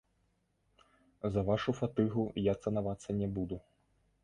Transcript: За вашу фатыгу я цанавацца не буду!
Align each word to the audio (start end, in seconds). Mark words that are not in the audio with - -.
За 1.35 1.43
вашу 1.51 1.75
фатыгу 1.81 2.23
я 2.51 2.59
цанавацца 2.67 3.09
не 3.21 3.31
буду! 3.39 3.63